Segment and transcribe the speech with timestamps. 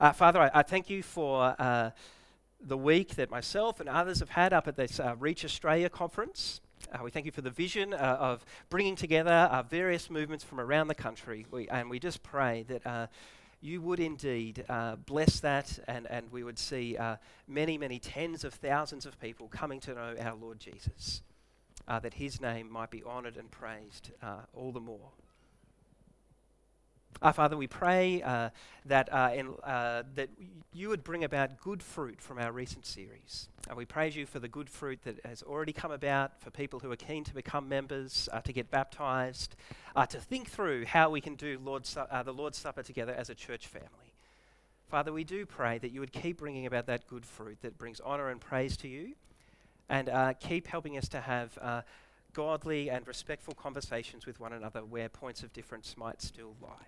[0.00, 1.90] Uh, Father, I, I, thank you for uh,
[2.60, 6.60] the week that myself and others have had up at this uh, Reach Australia conference.
[6.92, 10.60] Uh, we thank you for the vision uh, of bringing together uh, various movements from
[10.60, 11.46] around the country.
[11.50, 13.10] We, and we just pray that
[13.60, 14.64] you would indeed
[15.04, 16.96] bless that and, and we would see
[17.48, 21.22] many, many tens of thousands of people coming to know our Lord Jesus,
[21.88, 24.12] that his name might be honoured and praised
[24.54, 25.10] all the more.
[27.20, 28.50] Our Father, we pray uh,
[28.86, 30.28] that, uh, in, uh, that
[30.72, 33.48] you would bring about good fruit from our recent series.
[33.68, 36.78] Uh, we praise you for the good fruit that has already come about for people
[36.78, 39.56] who are keen to become members, uh, to get baptized,
[39.96, 43.34] uh, to think through how we can do Lord's, the Lord's Supper together as a
[43.34, 44.12] church family.
[44.88, 47.98] Father, we do pray that you would keep bringing about that good fruit that brings
[47.98, 49.14] honor and praise to you,
[49.88, 51.84] and keep helping us to have
[52.32, 56.86] godly and respectful conversations with one another where points of difference might still lie.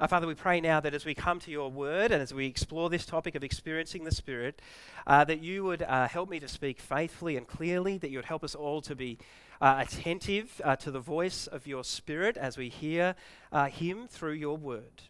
[0.00, 2.46] Our Father, we pray now that as we come to your word and as we
[2.46, 4.62] explore this topic of experiencing the Spirit,
[5.06, 8.24] uh, that you would uh, help me to speak faithfully and clearly, that you would
[8.24, 9.18] help us all to be
[9.60, 13.14] uh, attentive uh, to the voice of your Spirit as we hear
[13.52, 15.02] uh, him through your word.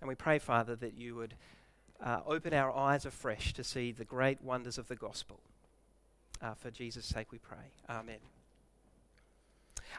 [0.00, 1.34] And we pray, Father, that you would
[2.02, 5.38] uh, open our eyes afresh to see the great wonders of the gospel.
[6.56, 7.74] for Jesus' sake we pray.
[7.90, 8.41] Amen.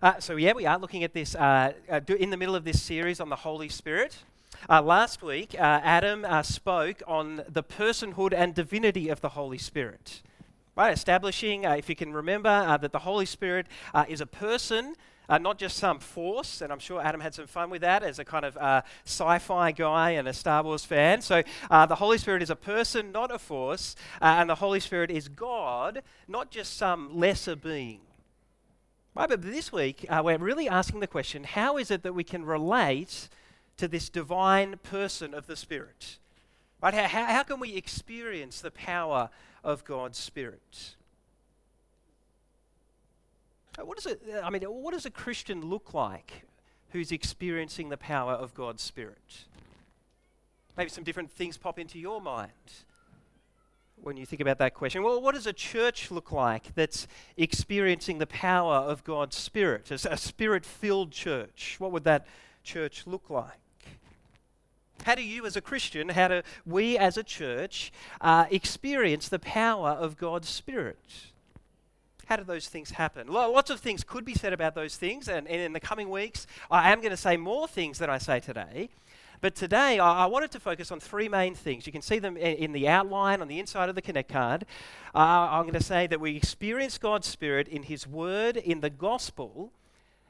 [0.02, 2.82] Uh, so, yeah, we are looking at this uh, uh in the middle of this
[2.82, 4.18] series on the Holy Spirit.
[4.70, 10.22] Uh, last week, uh, Adam spoke on the personhood and divinity of the Holy Spirit.
[10.76, 13.68] Right, establishing, if you can remember, that the Holy Spirit
[14.08, 14.96] is a person,
[15.30, 18.18] uh, not just some force, and I'm sure Adam had some fun with that as
[18.18, 21.22] a kind of uh, sci fi guy and a Star Wars fan.
[21.22, 25.12] So, uh, the Holy Spirit is a person, not a force, and the Holy Spirit
[25.12, 28.00] is God, not just some lesser being.
[29.16, 32.23] Right, but this week, uh, we're really asking the question how is it that we
[32.23, 33.30] can relate
[33.78, 36.17] to this divine person of the Spirit?
[36.81, 39.30] Right, how, how can we experience the power
[39.64, 40.95] of God's Spirit?
[43.78, 46.44] Uh, what, is it, I mean, what does a Christian look like
[46.90, 49.46] who's experiencing the power of God's Spirit?
[50.75, 52.52] Maybe some different things pop into your mind
[54.03, 55.02] when you think about that question.
[55.02, 59.91] Well, what does a church look like that's experiencing the power of God's Spirit?
[59.91, 61.78] A spirit filled church.
[61.80, 62.28] What would that
[62.64, 63.59] church look like?
[65.03, 67.91] How do you, as a Christian, how do we as a church
[68.22, 71.31] uh, experience the power of God's Spirit?
[72.25, 73.28] How do those things happen?
[73.28, 76.47] Lots of things could be said about those things, and, and in the coming weeks,
[76.72, 78.90] I am going to say more things than I say today.
[79.44, 81.86] But today, I, I wanted to focus on three main things.
[81.86, 84.66] You can see them in, in the outline on the inside of the Connect card.
[85.14, 88.90] Uh, I'm going to say that we experience God's Spirit in His Word, in the
[88.90, 89.74] Gospel,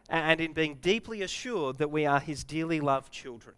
[0.09, 3.53] and in being deeply assured that we are His dearly loved children.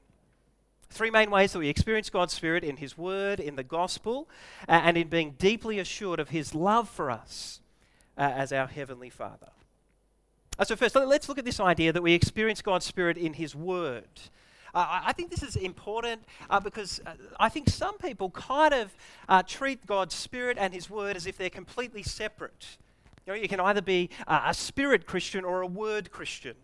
[0.89, 4.27] Three main ways that we experience God's Spirit in His Word, in the Gospel,
[4.67, 7.61] uh, and in being deeply assured of His love for us
[8.17, 9.51] uh, as our Heavenly Father.
[10.59, 13.55] Uh, so, first, let's look at this idea that we experience God's Spirit in His
[13.55, 14.09] Word.
[14.75, 18.93] Uh, I think this is important uh, because uh, I think some people kind of
[19.29, 22.77] uh, treat God's Spirit and His Word as if they're completely separate.
[23.25, 26.55] You know, you can either be a spirit Christian or a word Christian.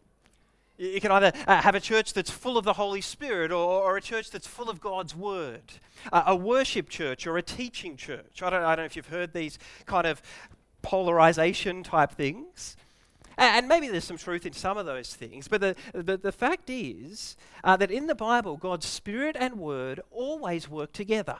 [0.78, 3.98] You can either uh, have a church that's full of the Holy Spirit or, or
[3.98, 5.62] a church that's full of God's Word,
[6.12, 8.44] uh, a worship church or a teaching church.
[8.44, 10.22] I don't, I don't know if you've heard these kind of
[10.82, 12.76] polarization type things.
[13.42, 16.70] And maybe there's some truth in some of those things, but the, the, the fact
[16.70, 21.40] is uh, that in the Bible, God's Spirit and Word always work together.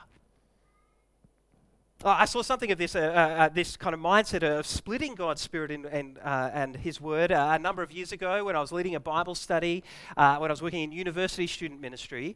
[2.04, 5.14] Uh, I saw something of this, uh, uh, uh, this kind of mindset of splitting
[5.14, 8.60] God's Spirit in, and, uh, and His Word a number of years ago when I
[8.60, 9.84] was leading a Bible study,
[10.16, 12.34] when I was working in university student ministry.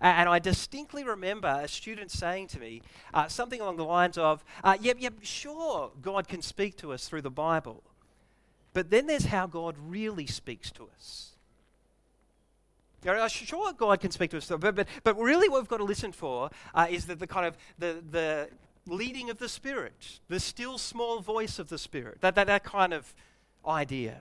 [0.00, 2.82] And I distinctly remember a student saying to me
[3.26, 7.30] something along the lines of, Yep, yep, sure, God can speak to us through the
[7.32, 7.82] Bible.
[8.78, 11.32] But then there's how God really speaks to us.
[13.28, 16.12] Sure, God can speak to us, but, but, but really what we've got to listen
[16.12, 18.48] for uh, is the, the kind of the, the
[18.86, 22.94] leading of the Spirit, the still small voice of the Spirit, that, that, that kind
[22.94, 23.12] of
[23.66, 24.20] idea.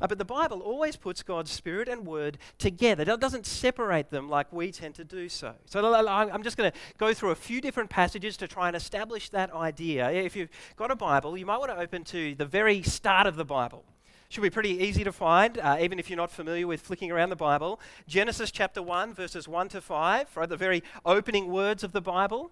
[0.00, 3.02] Uh, but the Bible always puts God's Spirit and Word together.
[3.10, 5.54] It doesn't separate them like we tend to do so.
[5.66, 9.30] So I'm just going to go through a few different passages to try and establish
[9.30, 10.10] that idea.
[10.10, 13.36] If you've got a Bible, you might want to open to the very start of
[13.36, 13.84] the Bible.
[14.28, 17.30] Should be pretty easy to find, uh, even if you're not familiar with flicking around
[17.30, 17.78] the Bible.
[18.08, 22.50] Genesis chapter 1, verses 1 to 5, right, the very opening words of the Bible.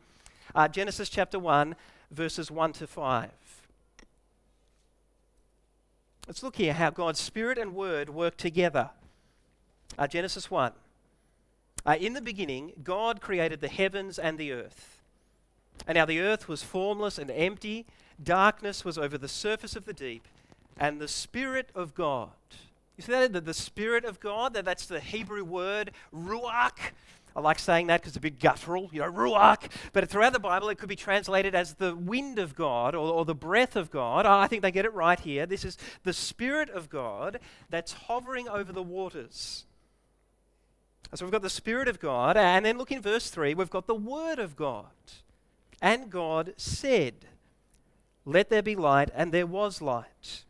[0.55, 1.75] Uh, Genesis chapter 1,
[2.12, 3.31] verses 1 to 5.
[6.26, 8.88] Let's look here how God's Spirit and Word work together.
[9.99, 10.73] Uh, Genesis 1.
[11.85, 15.03] Uh, in the beginning, God created the heavens and the earth.
[15.87, 17.85] And now the earth was formless and empty,
[18.23, 20.26] darkness was over the surface of the deep,
[20.79, 22.31] and the Spirit of God.
[22.97, 23.35] You see that?
[23.35, 26.93] The, the Spirit of God, that, that's the Hebrew word, ruach.
[27.36, 29.69] I like saying that because it's a bit guttural, you know, ruach.
[29.92, 33.25] But throughout the Bible, it could be translated as the wind of God or, or
[33.25, 34.25] the breath of God.
[34.25, 35.44] I think they get it right here.
[35.44, 37.40] This is the Spirit of God
[37.70, 39.64] that's hovering over the waters.
[41.14, 43.86] So we've got the Spirit of God, and then look in verse 3, we've got
[43.86, 44.86] the Word of God.
[45.81, 47.26] And God said,
[48.25, 50.44] Let there be light, and there was light.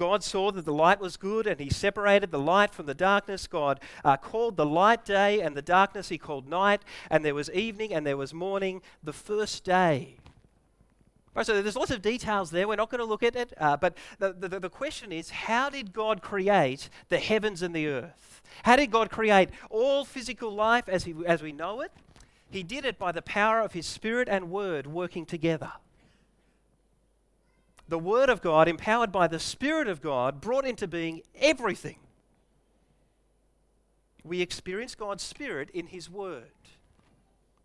[0.00, 3.46] God saw that the light was good, and he separated the light from the darkness.
[3.46, 6.80] God uh, called the light day, and the darkness he called night.
[7.10, 10.16] And there was evening, and there was morning, the first day.
[11.34, 12.66] Right, so there's lots of details there.
[12.66, 13.52] We're not going to look at it.
[13.58, 17.86] Uh, but the, the, the question is how did God create the heavens and the
[17.86, 18.40] earth?
[18.62, 21.92] How did God create all physical life as, he, as we know it?
[22.50, 25.72] He did it by the power of His Spirit and Word working together.
[27.90, 31.96] The Word of God, empowered by the Spirit of God, brought into being everything.
[34.22, 36.52] We experience God's Spirit in His Word.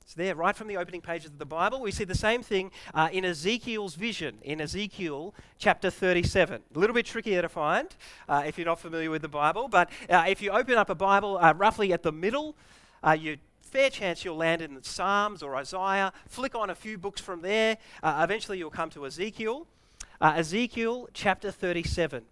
[0.02, 1.80] It's there right from the opening pages of the Bible.
[1.80, 6.60] We see the same thing uh, in Ezekiel's vision, in Ezekiel chapter 37.
[6.76, 7.96] A little bit trickier to find
[8.28, 10.96] uh, if you're not familiar with the Bible, but uh, if you open up a
[10.96, 12.56] Bible uh, roughly at the middle,
[13.04, 16.12] uh, you fair chance you'll land in the Psalms or Isaiah.
[16.28, 17.78] Flick on a few books from there.
[18.02, 19.68] Uh, eventually, you'll come to Ezekiel.
[20.22, 22.24] Ezekiel chapter 37.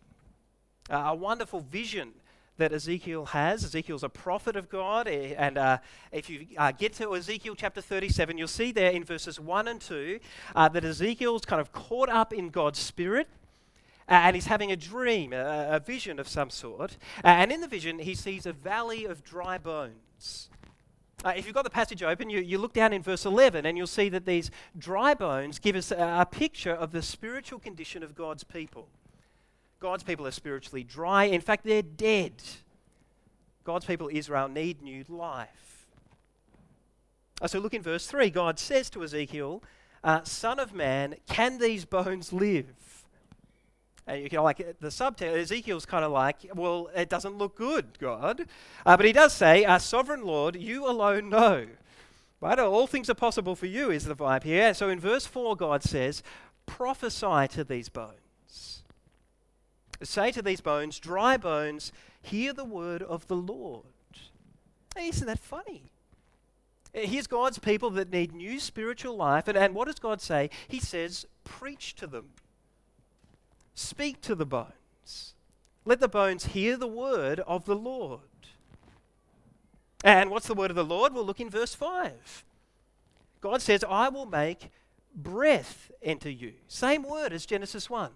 [0.89, 2.13] a wonderful vision
[2.57, 3.63] that Ezekiel has.
[3.63, 5.07] Ezekiel's a prophet of God.
[5.07, 5.77] Eh, and uh,
[6.11, 9.81] if you uh, get to Ezekiel chapter 37, you'll see there in verses 1 and
[9.81, 10.19] 2
[10.55, 13.27] uh, that Ezekiel's kind of caught up in God's spirit.
[14.07, 16.97] and he's having a dream, a, a vision of some sort.
[17.23, 20.49] and in the vision, he sees a valley of dry bones.
[21.23, 23.77] Uh, if you've got the passage open, you, you look down in verse 11 and
[23.77, 28.03] you'll see that these dry bones give us a, a picture of the spiritual condition
[28.03, 28.87] of God's people.
[29.79, 31.25] God's people are spiritually dry.
[31.25, 32.33] In fact, they're dead.
[33.63, 35.87] God's people, Israel, need new life.
[37.41, 38.29] Uh, so look in verse 3.
[38.29, 39.63] God says to Ezekiel,
[40.03, 42.73] uh, Son of man, can these bones live?
[44.05, 45.35] And you can like the subtext.
[45.35, 48.45] Ezekiel's kind of like, well, it doesn't look good, God.
[48.85, 51.67] Uh, but he does say, Our Sovereign Lord, you alone know.
[52.41, 52.59] Right?
[52.59, 54.73] All things are possible for you, is the vibe here.
[54.73, 56.21] So in verse 4, God says,
[56.65, 58.83] prophesy to these bones.
[60.01, 63.85] Say to these bones, dry bones, hear the word of the Lord.
[64.95, 65.91] Hey, isn't that funny?
[66.93, 69.47] Here's God's people that need new spiritual life.
[69.47, 70.49] And, and what does God say?
[70.67, 72.29] He says, preach to them,
[73.73, 75.33] speak to the bones.
[75.85, 78.21] Let the bones hear the word of the Lord.
[80.03, 81.13] And what's the word of the Lord?
[81.13, 82.45] We'll look in verse 5.
[83.41, 84.71] God says, I will make
[85.15, 86.53] breath enter you.
[86.67, 88.11] Same word as Genesis 1.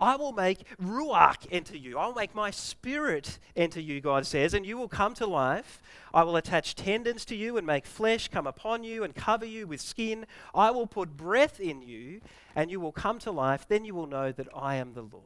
[0.00, 1.98] I will make Ruach enter you.
[1.98, 5.80] I will make my spirit enter you, God says, and you will come to life.
[6.14, 9.66] I will attach tendons to you and make flesh come upon you and cover you
[9.66, 10.26] with skin.
[10.54, 12.20] I will put breath in you,
[12.54, 13.66] and you will come to life.
[13.66, 15.24] Then you will know that I am the Lord.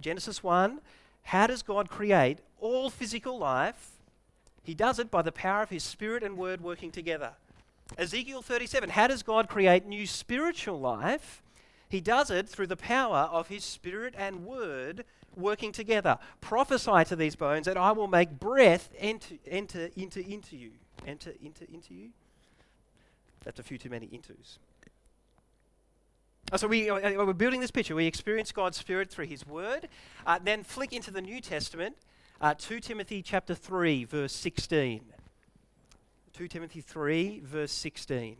[0.00, 0.80] Genesis 1
[1.24, 3.92] How does God create all physical life?
[4.62, 7.32] He does it by the power of His Spirit and Word working together.
[7.96, 11.42] Ezekiel 37 How does God create new spiritual life?
[11.90, 15.04] He does it through the power of his spirit and word
[15.36, 16.18] working together.
[16.40, 20.70] Prophesy to these bones, and I will make breath enter, enter into, into you.
[21.04, 22.10] Enter into, into you?
[23.44, 24.58] That's a few too many intos.
[26.56, 27.94] So we, uh, uh, we're building this picture.
[27.94, 29.88] We experience God's Spirit through His Word.
[30.26, 31.96] Uh, then flick into the New Testament,
[32.40, 35.00] uh, 2 Timothy chapter 3, verse 16.
[36.32, 38.36] 2 Timothy 3, verse 16.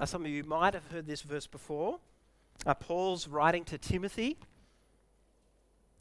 [0.00, 1.98] Uh, some of you might have heard this verse before.
[2.64, 4.38] Uh, Paul's writing to Timothy,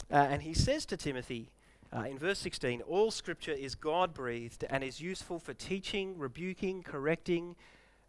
[0.10, 1.52] uh, and he says to Timothy
[1.94, 6.82] uh, in verse 16 All scripture is God breathed and is useful for teaching, rebuking,
[6.82, 7.58] correcting,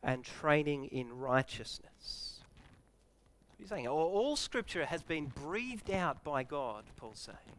[0.01, 2.39] and training in righteousness.
[3.59, 7.57] He's saying all, all scripture has been breathed out by God, Paul's saying.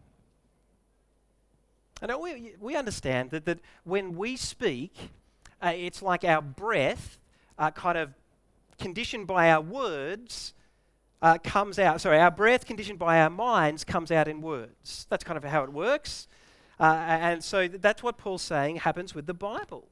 [2.02, 4.96] And we, we understand that, that when we speak,
[5.62, 7.18] uh, it's like our breath
[7.60, 8.14] uh, kind of
[8.80, 10.54] conditioned by our words
[11.22, 12.01] uh, comes out.
[12.01, 15.06] Sorry, our breath conditioned by our minds comes out in words.
[15.10, 16.28] That's kind of how it works.
[16.80, 19.88] Uh, and so that's what Paul's saying happens with the Bible.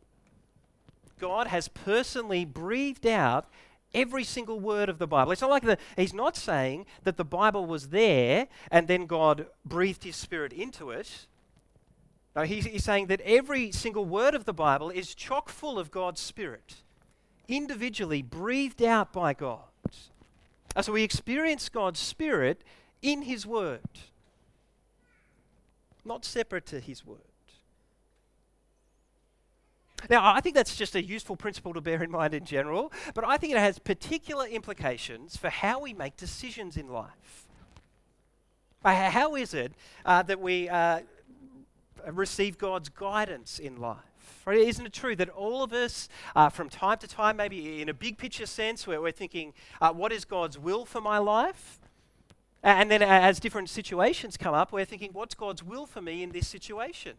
[1.19, 3.47] God has personally breathed out
[3.93, 5.31] Every single word of the Bible.
[5.31, 9.47] It's not like the, he's not saying that the Bible was there and then God
[9.65, 11.25] breathed his spirit into it.
[12.35, 15.89] No, he's, he's saying that every single word of the Bible is chock full of
[15.89, 16.75] God's spirit,
[17.49, 19.59] individually breathed out by God.
[20.75, 22.61] And so we experience God's spirit
[23.01, 23.81] in his word,
[26.05, 27.19] not separate to his word.
[30.09, 33.25] Now, I think that's just a useful principle to bear in mind in general, but
[33.25, 37.47] I think it has particular implications for how we make decisions in life.
[38.85, 39.73] Uh, how is it
[40.05, 41.01] uh, that we uh,
[42.07, 43.97] receive God's guidance in life?
[44.45, 44.59] Right?
[44.59, 47.93] Isn't it true that all of us, uh, from time to time, maybe in a
[47.93, 51.79] big picture sense, where we're thinking, uh, what is God's will for my life?
[52.61, 56.31] And then as different situations come up, we're thinking, what's God's will for me in
[56.31, 57.15] this situation?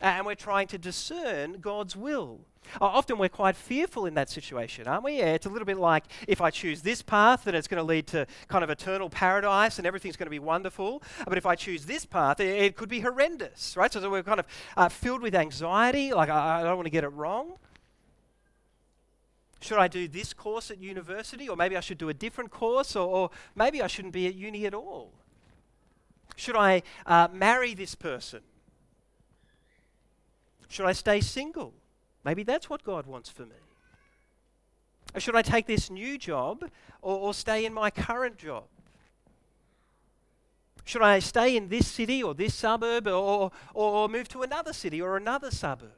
[0.00, 2.40] and we're trying to discern God's will.
[2.80, 5.18] Often we're quite fearful in that situation, aren't we?
[5.18, 7.84] Yeah, it's a little bit like if I choose this path, then it's going to
[7.84, 11.02] lead to kind of eternal paradise and everything's going to be wonderful.
[11.26, 13.92] But if I choose this path, it, could be horrendous, right?
[13.92, 17.04] So, we're kind of uh, filled with anxiety, like I, I don't want to get
[17.04, 17.52] it wrong.
[19.60, 21.48] Should I do this course at university?
[21.48, 22.96] Or maybe I should do a different course?
[22.96, 25.12] Or, or maybe I shouldn't be at uni at all?
[26.36, 28.40] Should I uh, marry this person?
[30.68, 31.74] Should I stay single?
[32.24, 33.56] Maybe that's what God wants for me.
[35.14, 36.64] Or should I take this new job
[37.02, 38.64] or, or stay in my current job?
[40.84, 44.72] Should I stay in this city or this suburb or, or, or move to another
[44.72, 45.92] city or another suburb?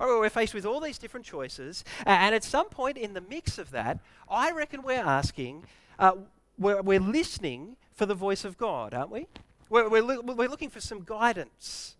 [0.00, 3.58] Oh, we're faced with all these different choices, and at some point in the mix
[3.58, 5.64] of that, I reckon we're asking,
[5.98, 6.14] uh,
[6.58, 9.26] we're, we're listening for the voice of God, aren't we?
[9.68, 11.94] We're, we're, we're looking for some guidance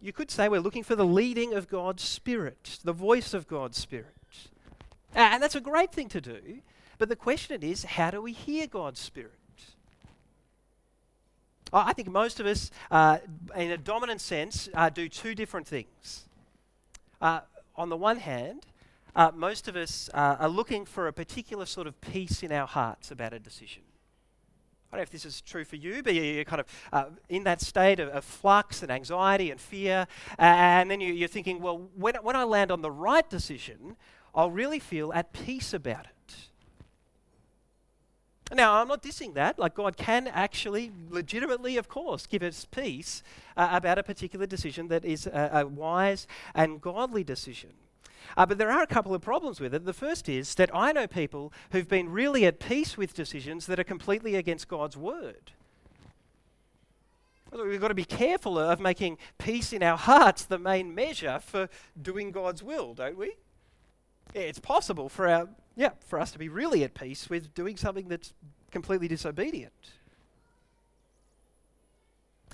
[0.00, 3.78] you could say we're looking for the leading of God's Spirit, the voice of God's
[3.78, 4.14] Spirit.
[5.14, 6.60] And that's a great thing to do.
[6.98, 9.32] But the question is, how do we hear God's Spirit?
[11.72, 13.18] I think most of us, uh,
[13.56, 16.26] in a dominant sense, uh, do two different things.
[17.20, 17.40] Uh,
[17.76, 18.66] on the one hand,
[19.14, 22.66] uh, most of us uh, are looking for a particular sort of peace in our
[22.66, 23.82] hearts about a decision.
[24.92, 27.44] I don't know if this is true for you, but you're kind of uh, in
[27.44, 30.08] that state of, of, flux and anxiety and fear.
[30.36, 33.96] And then you, are thinking, well, when, when I land on the right decision,
[34.34, 36.34] I'll really feel at peace about it.
[38.52, 39.60] Now, I'm not dissing that.
[39.60, 43.22] Like, God can actually, legitimately, of course, give us peace
[43.56, 47.70] uh, about a particular decision that is a, a wise and godly decision.
[48.36, 49.84] Uh, but there are a couple of problems with it.
[49.84, 53.80] The first is that I know people who've been really at peace with decisions that
[53.80, 55.52] are completely against God's word.
[57.52, 61.68] We've got to be careful of making peace in our hearts the main measure for
[62.00, 63.34] doing God's will, don't we?
[64.34, 68.08] It's possible for our yeah, for us to be really at peace with doing something
[68.08, 68.32] that's
[68.70, 69.72] completely disobedient.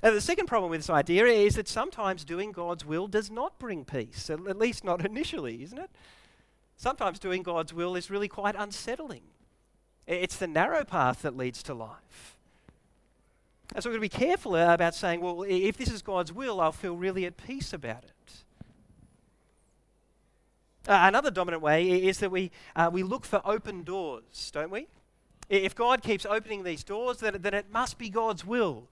[0.07, 3.59] And the second problem with this idea is that sometimes doing God's will does not
[3.59, 5.89] bring peace, at least not initially, isn't it?
[6.77, 9.23] Sometimes doing God's will is really quite unsettling.
[10.05, 12.37] It's the narrow path that leads to life.
[13.75, 16.61] And so we've got to be careful about saying, well, if this is God's will,
[16.61, 18.33] I'll feel really at peace about it.
[20.87, 24.87] Uh, another dominant way is that we, uh, we look for open doors, don't we?
[25.49, 28.87] If God keeps opening these doors, then, then it must be God's will.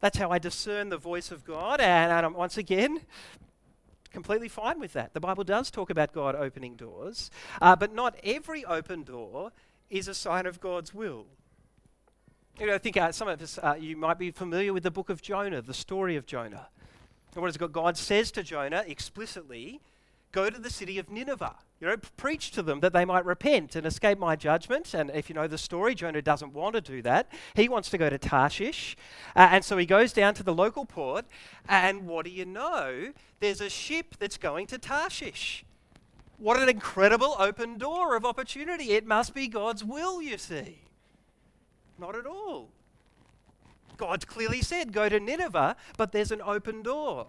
[0.00, 1.80] That's how I discern the voice of God.
[1.80, 3.00] And, I'm once again
[4.12, 5.14] completely fine with that.
[5.14, 7.30] The Bible does talk about God opening doors,
[7.62, 9.52] uh, but not every open door
[9.88, 11.26] is a sign of God's will.
[12.58, 14.90] You know, I think uh, some of us, uh, you might be familiar with the
[14.90, 16.68] book of Jonah, the story of Jonah.
[17.34, 17.72] What God?
[17.72, 19.80] God says to Jonah explicitly,
[20.32, 21.56] go to the city of Nineveh.
[21.80, 24.92] You know, preach to them that they might repent and escape my judgment.
[24.92, 27.32] And if you know the story, Jonah doesn't want to do that.
[27.54, 28.96] He wants to go to Tarshish.
[29.34, 31.24] Uh, and so he goes down to the local port.
[31.68, 33.12] And what do you know?
[33.40, 35.64] There's a ship that's going to Tarshish.
[36.36, 38.92] What an incredible open door of opportunity.
[38.92, 40.80] It must be God's will, you see.
[41.98, 42.68] Not at all.
[43.96, 47.26] God clearly said, go to Nineveh, but there's an open door.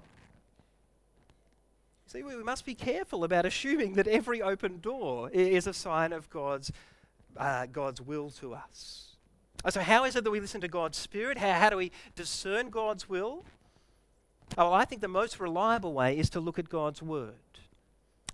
[2.11, 6.29] See, we must be careful about assuming that every open door is a sign of
[6.29, 6.69] God's,
[7.37, 9.15] uh, God's will to us.
[9.63, 11.37] Uh, so, how is it that we listen to God's Spirit?
[11.37, 13.45] How, how do we discern God's will?
[14.57, 17.35] Oh, well, I think the most reliable way is to look at God's Word.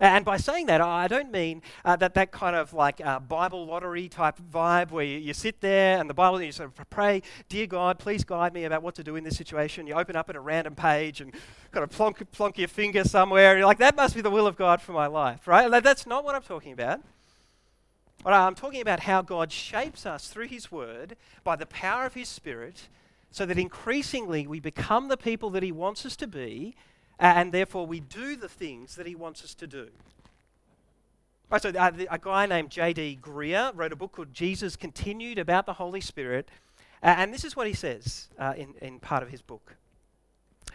[0.00, 3.66] And by saying that, I don't mean uh, that that kind of like uh, Bible
[3.66, 7.22] lottery type vibe where you, you, sit there and the Bible, you sort of pray,
[7.48, 9.86] Dear God, please guide me about what to do in this situation.
[9.86, 11.32] You open up at a random page and
[11.72, 13.50] kind of plonk, plonk your finger somewhere.
[13.50, 15.68] And you're like, that must be the will of God for my life, right?
[15.82, 17.00] That's not what I'm talking about.
[18.22, 22.14] But I'm talking about how God shapes us through His Word by the power of
[22.14, 22.88] His Spirit
[23.30, 26.74] so that increasingly we become the people that He wants us to be
[27.18, 29.88] and therefore we do the things that He wants us to do.
[31.50, 33.20] Right, so uh, a guy named J.D.
[33.22, 36.50] Greear wrote a book called Jesus Continued about the Holy Spirit.
[37.02, 39.76] And this is what he says uh, in, in part of his book.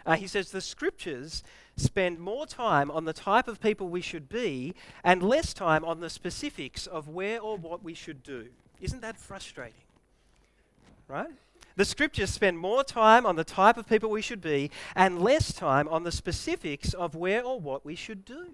[0.06, 1.42] Uh, he says, The scriptures
[1.76, 6.00] spend more time on the type of people we should be and less time on
[6.00, 8.48] the specifics of where or what we should do.
[8.80, 9.74] Isn't that frustrating?
[11.06, 11.30] Right?
[11.76, 15.52] The scriptures spend more time on the type of people we should be and less
[15.52, 18.46] time on the specifics of where or what we should do.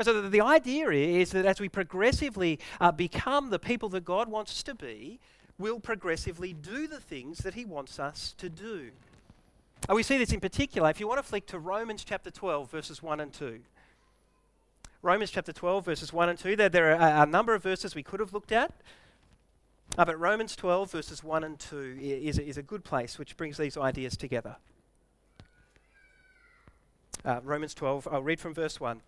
[0.00, 4.52] So the, idea is that as we progressively uh, become the people that God wants
[4.52, 5.20] us to be,
[5.58, 8.90] we'll progressively do the things that He wants us to do.
[9.88, 10.88] And we see this in particular.
[10.88, 13.60] If you want to flick to Romans chapter 12, verses 1 and 2.
[15.02, 16.56] Romans chapter 12, verses 1 and 2.
[16.56, 18.72] There, there are a number of verses we could have looked at.
[19.98, 23.58] Uh, but Romans 12, verses 1 and 2 is, is a good place which brings
[23.58, 24.56] these ideas together.
[27.24, 29.02] Uh, Romans 12, I'll read from verse 1.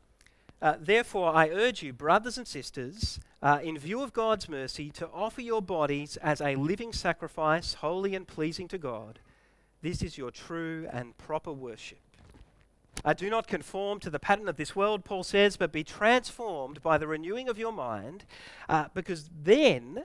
[0.60, 5.08] Uh, Therefore, I urge you, brothers and sisters, uh, in view of God's mercy, to
[5.08, 9.20] offer your bodies as a living sacrifice, holy and pleasing to God.
[9.80, 11.98] This is your true and proper worship.
[13.04, 16.82] Uh, do not conform to the pattern of this world, Paul says, but be transformed
[16.82, 18.24] by the renewing of your mind,
[18.68, 20.04] uh, because then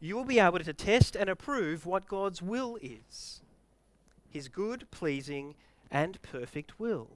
[0.00, 3.40] you will be able to test and approve what God's will is
[4.30, 5.54] his good, pleasing,
[5.90, 7.08] and perfect will.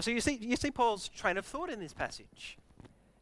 [0.00, 2.58] So you see, you see Paul's train of thought in this passage.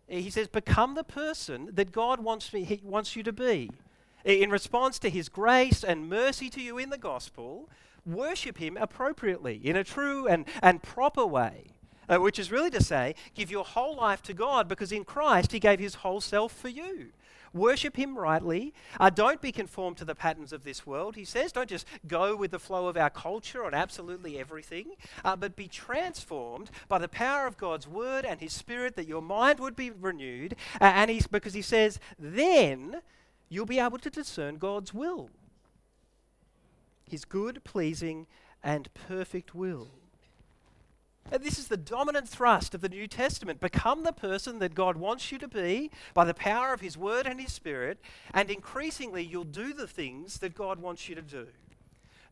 [0.09, 3.71] He says, Become the person that God wants, me, he wants you to be.
[4.25, 7.69] In response to his grace and mercy to you in the gospel,
[8.05, 11.66] worship him appropriately in a true and, and proper way.
[12.08, 15.52] Uh, which is really to say, give your whole life to God because in Christ
[15.52, 17.08] he gave his whole self for you.
[17.56, 18.75] Worship Him rightly.
[19.00, 21.52] Uh, don't be conformed to the patterns of this world, He says.
[21.52, 24.92] Don't just go with the flow of our culture on absolutely everything,
[25.24, 29.22] uh, but be transformed by the power of God's Word and His Spirit that your
[29.22, 30.54] mind would be renewed.
[30.81, 33.00] Uh, and he's, because He says, then
[33.48, 35.31] you'll be able to discern God's will
[37.09, 38.26] His good, pleasing,
[38.62, 39.88] and perfect will.
[41.32, 43.60] And this is the dominant thrust of the New Testament.
[43.60, 47.26] Become the person that God wants you to be by the power of His Word
[47.26, 47.98] and His Spirit,
[48.32, 51.48] and increasingly you'll do the things that God wants you to do.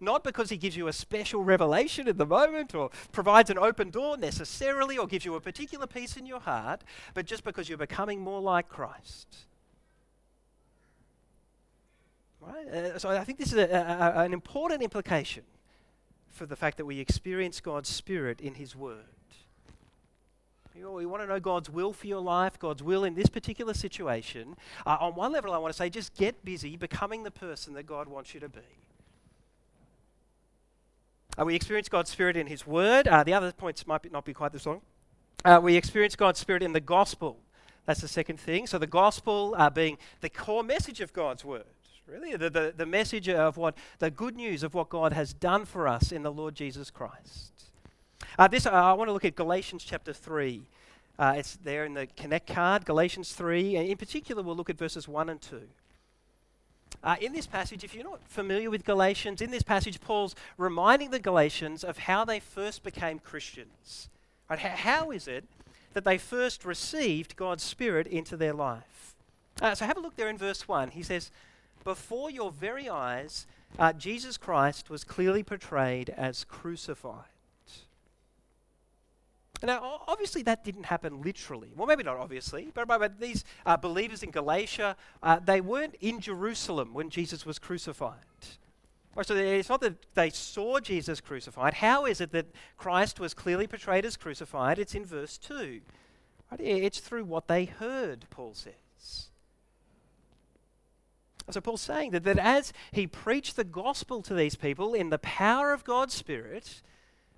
[0.01, 3.91] Not because He gives you a special revelation in the moment or provides an open
[3.91, 7.79] door necessarily or gives you a particular peace in your heart, but just because you're
[7.79, 9.39] becoming more like Christ.
[12.41, 12.69] Right?
[12.69, 15.45] Uh, so I think this is a, a, an important implication
[16.35, 19.05] for the fact that we experience God's Spirit in His Word.
[20.77, 23.75] You we want to know God's will for your life, God's will in this particular
[23.75, 24.57] situation.
[24.85, 27.85] Uh, on one level, I want to say just get busy becoming the person that
[27.85, 28.61] God wants you to be.
[31.39, 33.07] Uh, we experience God's Spirit in His Word.
[33.07, 34.81] Uh, the other points might be, not be quite this long.
[35.45, 37.37] Uh, we experience God's Spirit in the gospel.
[37.87, 38.67] That's the second thing.
[38.67, 41.65] So, the gospel uh, being the core message of God's Word
[42.07, 45.65] really, the, the, the message of what, the good news of what God has done
[45.65, 47.53] for us in the Lord Jesus Christ.
[48.39, 50.63] Uh, this, uh, I want to look at Galatians chapter 3.
[51.19, 53.77] Uh, it's there in the Connect card, Galatians 3.
[53.77, 55.63] And in particular, we'll look at verses 1 and 2.
[57.03, 61.11] Uh, in this passage, if you're not familiar with Galatians, in this passage, Paul's reminding
[61.11, 64.09] the Galatians of how they first became Christians.
[64.49, 64.59] Right?
[64.59, 65.45] How, is it
[65.93, 69.15] that they first received God's Spirit into their life?
[69.61, 70.91] Uh, so have a look there in verse 1.
[70.91, 71.31] He says,
[71.85, 73.47] before your very eyes,
[73.79, 77.25] uh, Jesus Christ was clearly portrayed as crucified.
[79.63, 81.73] Now, obviously, that didn't happen literally.
[81.75, 86.21] Well, maybe not obviously, but, but these uh, believers in Galatia, uh, they weren't in
[86.21, 88.19] Jerusalem when Jesus was crucified.
[89.23, 91.75] So it's not that they saw Jesus crucified.
[91.75, 94.79] How is it that Christ was clearly portrayed as crucified?
[94.79, 95.81] It's in verse 2.
[96.59, 99.29] It's through what they heard, Paul says.
[101.51, 105.19] So Paul's saying that, that as he preached the gospel to these people in the
[105.19, 106.81] power of God's Spirit,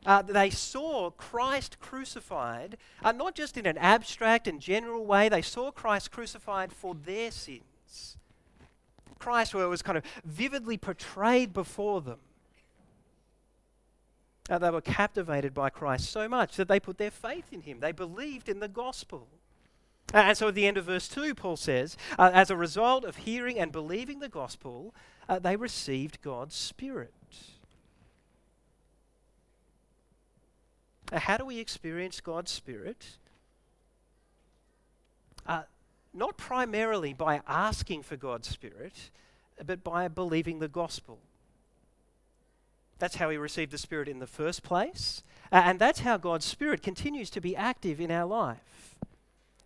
[0.04, 5.42] uh, they saw Christ crucified, uh, not just in an abstract and general way, they
[5.42, 8.16] saw Christ crucified for their sins.
[9.18, 12.18] Christ was kind of vividly portrayed before them.
[14.48, 17.80] Uh, they were captivated by Christ so much that they put their faith in him.
[17.80, 19.26] They believed in the gospel.
[20.14, 23.16] And so at the end of verse 2, Paul says, uh, as a result of
[23.16, 24.94] hearing and believing the gospel,
[25.28, 27.12] uh, they received God's Spirit.
[31.12, 33.16] how do we experience God's Spirit?
[35.46, 35.62] Uh,
[36.12, 39.10] not primarily by asking for God's Spirit,
[39.64, 41.18] but by believing the gospel.
[42.98, 46.46] That's how we received the Spirit in the first place, uh, and that's how God's
[46.46, 48.95] Spirit continues to be active in our life.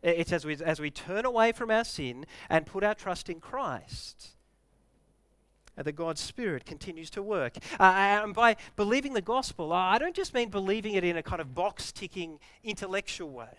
[0.02, 3.40] It's as we, as we turn away from our sin and put our trust in
[3.40, 4.30] Christ
[5.76, 7.56] that God's Spirit continues to work.
[7.78, 11.40] Uh, and by believing the gospel, I don't just mean believing it in a kind
[11.40, 13.58] of box ticking intellectual way.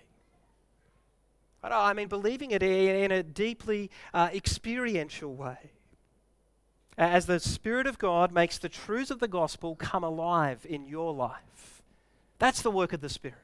[1.63, 5.71] I mean believing it in a deeply uh, experiential way.
[6.97, 11.13] As the Spirit of God makes the truths of the gospel come alive in your
[11.13, 11.81] life.
[12.39, 13.37] That's the work of the Spirit.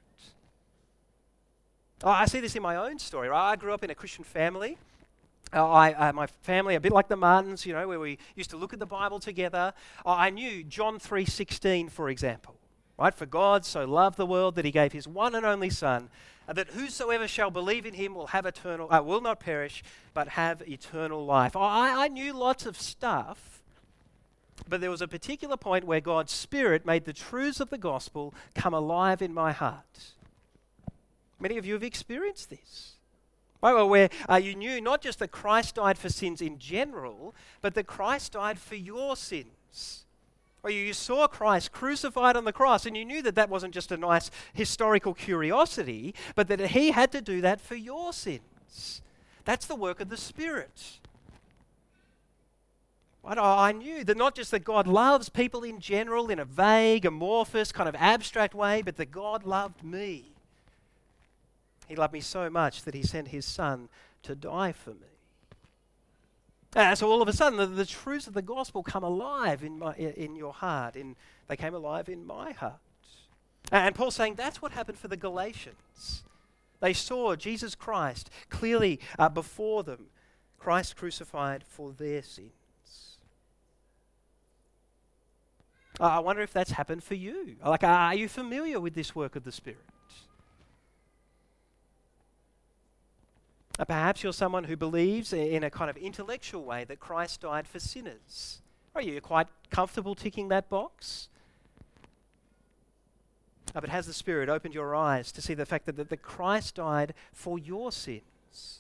[2.04, 3.30] Oh, I see this in my own story.
[3.30, 3.52] Right?
[3.52, 4.78] I grew up in a Christian family.
[5.54, 8.50] Uh, I, uh, my family, a bit like the Martins, you know, where we used
[8.50, 9.74] to look at the Bible together.
[10.06, 12.56] Uh, I knew John 3.16, for example.
[13.00, 13.14] Right?
[13.14, 16.10] For God so loved the world that he gave his one and only Son,
[16.48, 19.84] uh, that whosoever shall believe in him will have eternal, uh, will not perish,
[20.14, 21.56] but have eternal life.
[21.56, 23.62] I, I knew lots of stuff,
[24.68, 28.34] but there was a particular point where God's Spirit made the truths of the gospel
[28.56, 30.14] come alive in my heart.
[31.40, 32.94] Many of you have experienced this.
[33.62, 37.74] Well, where uh, you knew not just that Christ died for sins in general, but
[37.74, 40.06] that Christ died for your sins.
[40.64, 43.92] Or you saw Christ crucified on the cross and you knew that that wasn't just
[43.92, 49.02] a nice historical curiosity, but that he had to do that for your sins.
[49.46, 51.00] That's the work of the Spirit.
[53.24, 57.74] I knew that not just that God loves people in general in a vague, amorphous,
[57.74, 60.37] kind of abstract way, but that God loved me.
[61.88, 63.90] He loved me so much that he sent his son
[64.24, 65.08] to die for me.
[66.76, 69.80] Uh, so all of a sudden, the, the, truths of the gospel come alive in,
[69.80, 70.96] my, in your heart.
[70.96, 71.16] In,
[71.48, 72.80] they came alive in my heart.
[73.72, 76.24] And Paul's saying that's what happened for the Galatians.
[76.80, 80.08] They saw Jesus Christ clearly uh, before them,
[80.60, 82.52] Christ crucified for their sins.
[86.00, 87.56] Uh, I wonder if that's happened for you.
[87.66, 89.80] Like, are you familiar with this work of the Spirit?
[93.80, 97.68] Uh, perhaps you're someone who believes in a kind of intellectual way that Christ died
[97.68, 98.62] for sinners.
[98.96, 101.30] Are you quite comfortable ticking that box?
[103.76, 106.22] Uh, but has the Spirit opened your eyes to see the fact that, that, that
[106.24, 108.80] Christ died for your sins?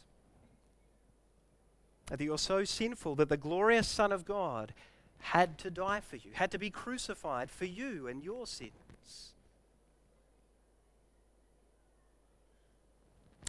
[2.07, 4.73] That you're so sinful that the glorious Son of God
[5.19, 9.33] had to die for you, had to be crucified for you and your sins.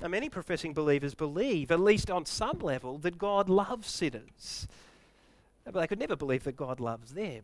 [0.01, 4.69] Now, many professing believers believe, at least on some level, that God loves sinners.
[5.65, 7.43] But they could never believe that God loves them.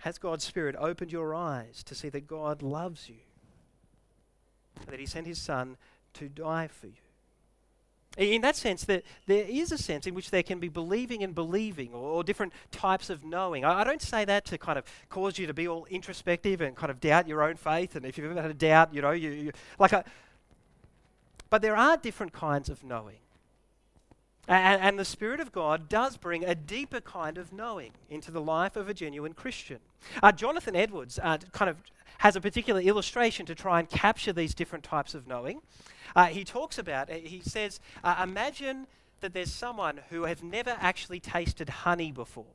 [0.00, 3.16] Has God's Spirit opened your eyes to see that God loves you?
[4.86, 5.76] That He sent His Son
[6.14, 7.07] to die for you?
[8.18, 11.36] In that sense, that there is a sense in which there can be believing and
[11.36, 13.64] believing, or, or different types of knowing.
[13.64, 16.74] I, I, don't say that to kind of cause you to be all introspective and
[16.74, 17.94] kind of doubt your own faith.
[17.94, 19.92] And if you've ever had a doubt, you know, you, you like.
[21.48, 23.18] But there are different kinds of knowing.
[24.48, 28.40] And, and, the Spirit of God does bring a deeper kind of knowing into the
[28.40, 29.78] life of a genuine Christian.
[30.22, 31.76] Uh, Jonathan Edwards uh, kind of
[32.18, 35.60] has a particular illustration to try and capture these different types of knowing.
[36.14, 38.86] Uh, he talks about, he says, uh, imagine
[39.20, 42.46] that there's someone who has never actually tasted honey before.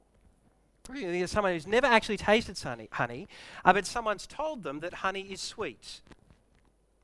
[0.89, 3.27] There's Someone who's never actually tasted honey, honey
[3.63, 6.01] uh, but someone's told them that honey is sweet.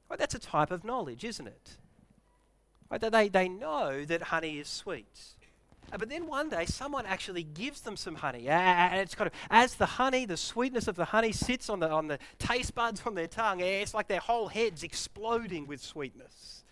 [0.10, 1.78] Well, that's a type of knowledge, isn't it?
[2.90, 3.00] Right?
[3.00, 5.36] They, they know that honey is sweet.
[5.92, 8.48] Uh, but then one day, someone actually gives them some honey.
[8.48, 11.90] And it's kind of, as the honey, the sweetness of the honey sits on the,
[11.90, 16.64] on the taste buds on their tongue, it's like their whole head's exploding with sweetness.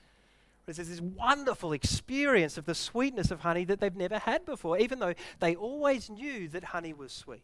[0.66, 5.00] There's this wonderful experience of the sweetness of honey that they've never had before, even
[5.00, 7.42] though they always knew that honey was sweet.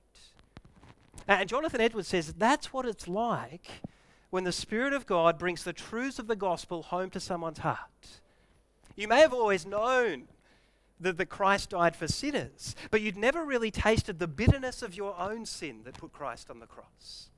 [1.25, 3.65] And Jonathan Edwards says that's what it's like
[4.29, 8.19] when the Spirit of God brings the truths of the gospel home to someone's heart.
[8.97, 10.27] You may have always known
[11.03, 15.45] that, Christ died for sinners, but you'd never really tasted the bitterness of your own
[15.45, 17.29] sin that put Christ on the cross.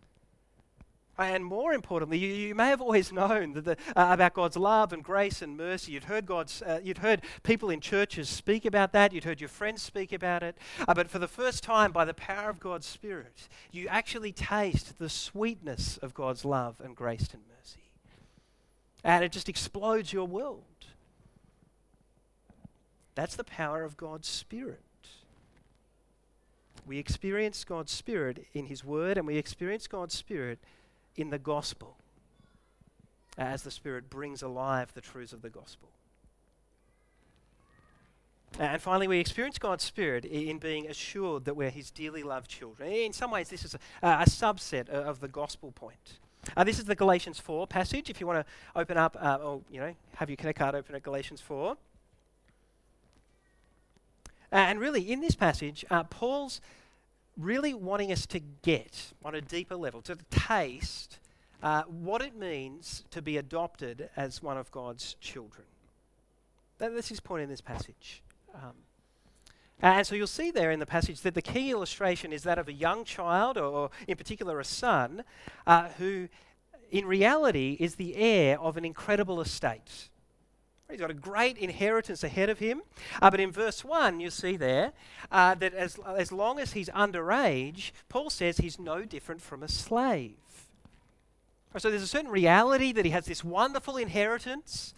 [1.18, 5.02] And more importantly, you, you may have always known the, uh, about God's love and
[5.02, 5.94] grace and mercy.
[5.94, 9.14] You'd heard God's, uh, you'd heard people in churches speak about that.
[9.14, 10.58] You'd heard your friends speak about it.
[10.86, 15.00] Uh, but for the first time, by the power of God's Spirit, you actually taste
[15.00, 17.92] the sweetness of God's love and grace and mercy.
[19.04, 20.64] And it just explodes your world.
[23.16, 24.82] That's the power of God's Spirit.
[26.86, 30.60] We experience God's Spirit in His Word, and we experience God's Spirit
[31.16, 31.98] in the gospel.
[33.38, 35.90] as the Spirit brings alive the truths of the gospel.
[38.58, 42.90] And finally, we experience God's Spirit in being assured that we're His dearly loved children.
[42.90, 46.20] In some ways, this is a, a subset of the gospel point.
[46.56, 48.10] Uh, this is the Galatians 4 passage.
[48.10, 50.96] If you want to open up, uh, or you know, have your connect card open
[50.96, 51.76] at Galatians 4.
[54.56, 56.62] Uh, and really, in this passage, uh, Paul's
[57.36, 61.20] really wanting us to get on a deeper level, to taste
[61.62, 65.66] uh, what it means to be adopted as one of God's children.
[66.78, 68.24] That, that's his point in this passage.
[68.54, 68.72] Um,
[69.82, 72.70] and so you'll see there in the passage that the key illustration is that of
[72.70, 75.26] a young child, or, in particular a son,
[75.68, 76.30] uh, who
[76.92, 80.08] in reality is the heir of an incredible estate.
[80.90, 82.84] He's got a great inheritance ahead of him.
[83.22, 84.94] Uh, but in verse 1, you see there
[85.32, 89.68] uh, that as, as long as he's underage, Paul says he's no different from a
[89.68, 90.36] slave.
[91.78, 94.94] So there's a certain reality that he has this wonderful inheritance.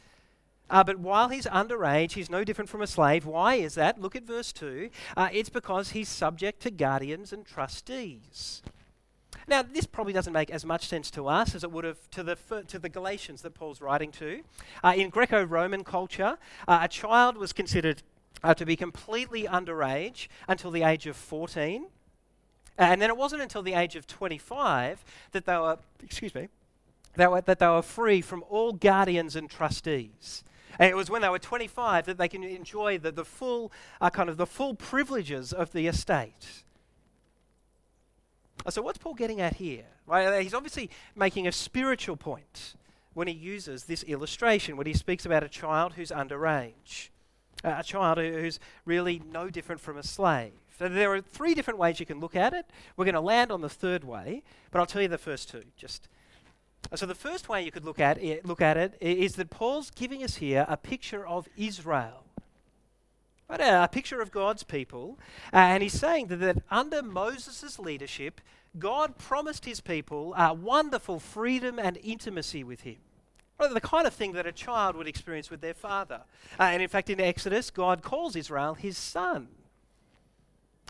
[0.69, 3.25] Uh, but while he's underage, he's no different from a slave.
[3.25, 3.99] Why is that?
[3.99, 4.89] Look at verse 2.
[5.15, 8.61] Uh, it's because he's subject to guardians and trustees.
[9.49, 12.23] Now, this probably doesn't make as much sense to us as it would have to
[12.23, 14.41] the, to the Galatians that Paul's writing to.
[14.83, 18.03] Uh, in Greco Roman culture, uh, a child was considered
[18.43, 21.87] uh, to be completely underage until the age of 14.
[22.77, 26.49] And then it wasn't until the age of 25 that they were, excuse me,
[27.15, 30.43] that, were, that they were free from all guardians and trustees.
[30.77, 34.09] And it was when they were 25 that they can enjoy the, the full, uh,
[34.09, 36.63] kind of the full privileges of the estate.
[38.69, 39.85] So what's Paul getting at here?
[40.05, 42.75] Right, he's obviously making a spiritual point
[43.13, 47.09] when he uses this illustration, when he speaks about a child who's underage,
[47.63, 50.53] uh, a child who's really no different from a slave.
[50.77, 52.67] So there are three different ways you can look at it.
[52.95, 55.63] We're going to land on the third way, but I'll tell you the first two
[55.75, 56.07] just
[56.95, 59.89] so the first way you could look at it, look at it is that Paul's
[59.89, 62.26] giving us here a picture of Israel.
[63.49, 65.17] Right, a picture of God's people.
[65.53, 68.41] Uh, and he's saying that, that under Moses' leadership,
[68.77, 72.97] God promised his people uh, wonderful freedom and intimacy with him.
[73.57, 76.21] The kind of thing that a child would experience with their father.
[76.59, 79.47] Uh, and in fact, in Exodus, God calls Israel his son.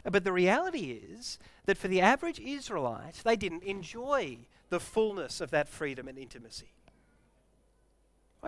[0.04, 4.40] But the reality is that for the average Israelite, they didn't enjoy
[4.70, 6.72] the fullness of that freedom and intimacy.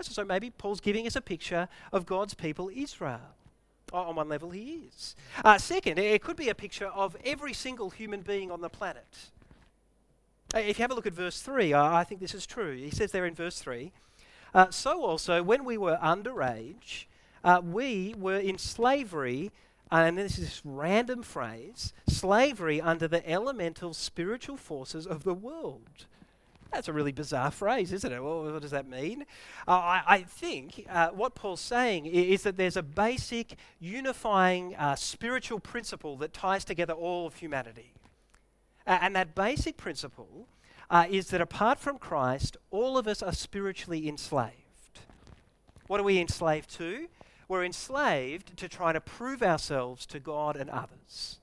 [0.02, 3.36] So maybe Paul's giving us a picture of God's people, Israel.
[3.92, 5.16] On one level, he is.
[5.44, 9.32] Uh, second, it could be a picture of every single human being on the planet.
[10.54, 12.76] Uh, if you have a look at verse 3, I think this is true.
[12.76, 13.92] He says there in verse 3
[14.54, 17.06] uh, So also, when we were underage,
[17.44, 19.52] uh, we were in slavery
[19.92, 26.06] and this is this random phrase slavery under the elemental spiritual forces of the world.
[26.72, 28.24] That's a really bizarre phrase, isn't it?
[28.24, 29.26] Well, what does that mean?
[29.68, 34.96] Uh, I, I, think uh, what Paul's saying is that there's a basic unifying uh,
[34.96, 37.94] spiritual principle that ties together all of humanity.
[38.86, 40.48] and that basic principle
[40.92, 44.54] uh, is that apart from Christ, all of us are spiritually enslaved.
[45.88, 47.08] What are we enslaved to?
[47.50, 51.39] we're enslaved to try to prove ourselves to God and others.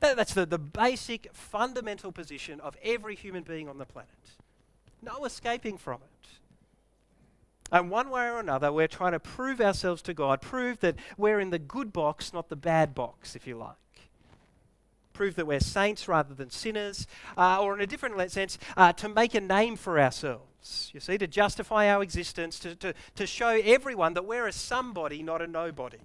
[0.00, 4.10] That's the, the basic, fundamental position of every human being on the planet.
[5.02, 6.28] No escaping from it.
[7.72, 11.38] And one way or another, we're trying to prove ourselves to God, prove that we're
[11.38, 13.76] in the good box, not the bad box, if you like.
[15.12, 19.08] Prove that we're saints rather than sinners, uh, or in a different sense, uh, to
[19.08, 20.50] make a name for ourselves
[20.92, 25.22] you see, to justify our existence, to, to, to show everyone that we're a somebody,
[25.22, 25.98] not a nobody.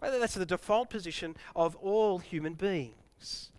[0.00, 3.50] That's the default position of all human beings.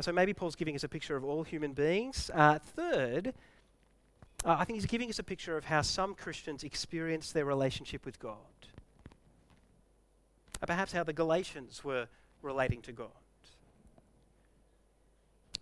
[0.00, 2.30] So maybe Paul's giving us a picture of all human beings.
[2.34, 3.32] Uh, third,
[4.44, 8.04] uh, I think he's giving us a picture of how some Christians experience their relationship
[8.04, 8.36] with God.
[10.60, 12.08] Uh, perhaps how the Galatians were
[12.42, 13.10] relating to God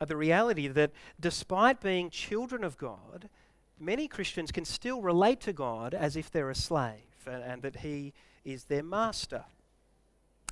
[0.07, 3.29] the reality that despite being children of God,
[3.79, 7.77] many Christians can still relate to God as if they're a slave and, and that
[7.77, 8.13] He
[8.45, 9.45] is their master.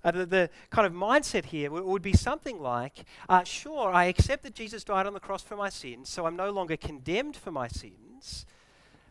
[0.03, 4.05] Uh, the, the, kind of mindset here w- would be something like uh, sure, I
[4.05, 7.37] accept that Jesus died on the cross for my sins, so I'm no longer condemned
[7.37, 8.47] for my sins,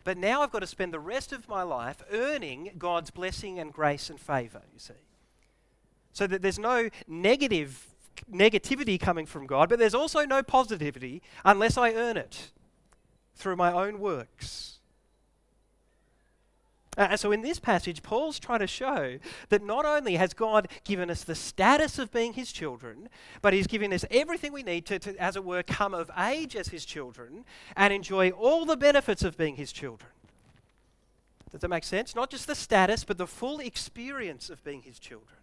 [0.04, 3.72] but now I've got to spend the rest of my life earning God's blessing and
[3.72, 4.94] grace and favor, you see.
[6.12, 7.88] So that there's no negative
[8.34, 12.52] negativity coming from God, but there's also no positivity unless I earn it
[13.40, 14.80] through my own works.
[16.98, 21.10] Uh, so in this passage, Paul's trying to show that not only has God given
[21.10, 23.08] us the status of being his children,
[23.42, 26.58] but he's given us everything we need to, to, as it were, come of age
[26.58, 27.46] as his children
[27.78, 30.12] and enjoy all the benefits of being his children.
[31.52, 32.16] Does that make sense?
[32.16, 35.38] Not just the status, but the full experience of being his children.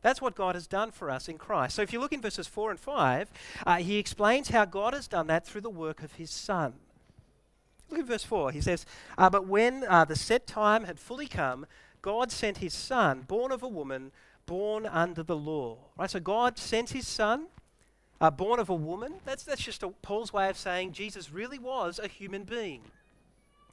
[0.00, 1.76] That's what God has done for us in Christ.
[1.76, 3.30] So if you look in verses 4 and 5,
[3.66, 6.74] uh, he explains how God has done that through the work of his Son.
[7.92, 8.52] Look at verse 4.
[8.52, 8.86] He says,
[9.18, 11.66] uh, But when uh, the set time had fully come,
[12.00, 14.12] God sent his son, born of a woman,
[14.46, 15.76] born under the law.
[15.98, 16.10] Right?
[16.10, 17.48] So God sent his son,
[18.18, 19.16] uh, born of a woman.
[19.26, 22.80] That's, that's just a, Paul's way of saying Jesus really was a human being.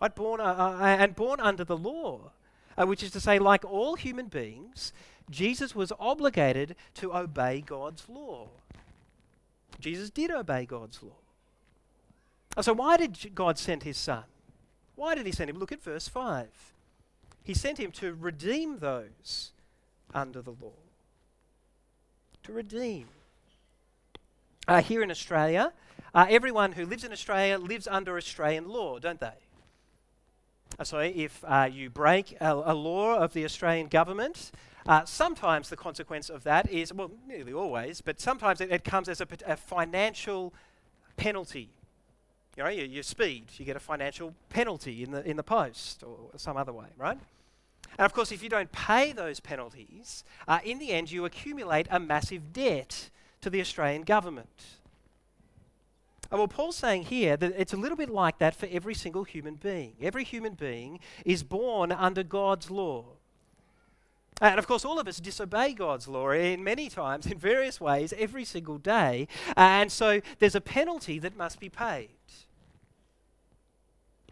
[0.02, 0.14] Right?
[0.14, 2.32] Born, uh, uh, and born under the law,
[2.78, 4.92] uh, which is to say, like all human beings,
[5.30, 8.50] Jesus was obligated to obey God's law.
[9.80, 11.16] Jesus did obey God's law.
[12.58, 14.24] So, why did God send his son?
[14.96, 15.60] Why did he send him?
[15.60, 16.48] Look at verse 5.
[17.44, 19.52] He sent him to redeem those
[20.14, 20.74] under the law.
[22.44, 23.08] To redeem.
[24.68, 25.72] Uh, here in Australia,
[26.14, 29.38] uh, everyone who lives in Australia lives under Australian law, don't they?
[30.78, 34.52] Uh, so, if uh, you break a, a, law of the Australian government,
[34.86, 39.08] uh, sometimes the consequence of that is, well, nearly always, but sometimes it, it comes
[39.08, 40.54] as a, a financial
[41.16, 41.70] penalty
[42.60, 46.04] you know, your, your speed, you get a financial penalty in the, in the post
[46.04, 47.18] or some other way, right?
[47.98, 51.88] And of course, if you don't pay those penalties, uh, in the end, you accumulate
[51.90, 54.50] a massive debt to the Australian government.
[56.30, 59.24] Uh, well, Paul's saying here that it's a little bit like that for every single
[59.24, 59.94] human being.
[60.02, 63.06] Every human being is born under God's law.
[64.42, 68.14] And of course, all of us disobey God's law in many times, in various ways,
[68.18, 69.30] every single day.
[69.56, 72.10] And so there's a penalty that must be paid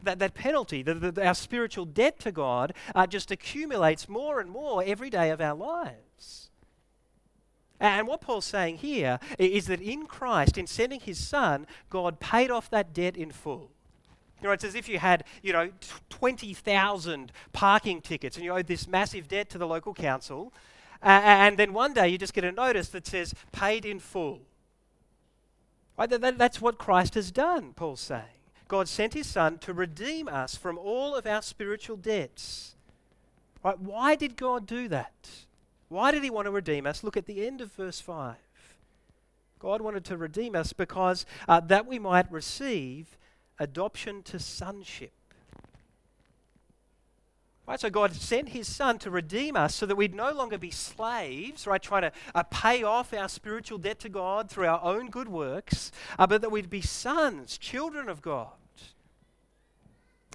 [0.04, 4.50] that, that penalty, the, the, our spiritual debt to God, uh, just accumulates more and
[4.50, 6.50] more every day of our lives.
[7.80, 12.50] And what Paul's saying here is that in Christ, in sending his Son, God paid
[12.50, 13.72] off that debt in full.
[14.42, 15.72] You know, it's as if you had, you know,
[16.10, 20.54] 20,000 parking tickets and you owed this massive debt to the local council.
[21.02, 24.42] Uh, and then one day you just get a notice that says, paid in full.
[25.98, 26.10] Right?
[26.10, 28.37] That, that, that's what Christ has done, Paul's saying.
[28.68, 32.76] God sent his son to redeem us from all of our spiritual debts.
[33.64, 33.80] Right?
[33.80, 35.30] Why did God do that?
[35.90, 37.04] Why did he want to redeem us?
[37.04, 38.36] Look at the end of verse 5.
[39.60, 43.18] God wanted to redeem us because uh, that we might receive
[43.58, 45.12] adoption to sonship.
[47.68, 50.72] Right, so God sent his son to redeem us so that we'd no longer be
[50.72, 55.10] slaves, right, trying to uh, pay off our spiritual debt to God through our own
[55.10, 58.54] good works, uh, but that we'd be sons, children of God,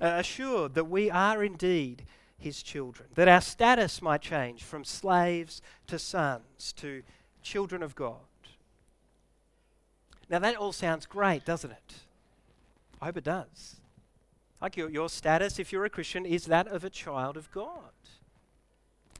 [0.03, 2.03] uh, assured that we are indeed
[2.37, 7.03] his children, that our status might change from slaves to sons, to
[7.43, 8.17] children of God.
[10.29, 11.95] Now, that all sounds great, doesn't it?
[13.01, 13.77] I hope it does.
[14.63, 17.91] Like your, your status, if you're a Christian, is that of a child of God.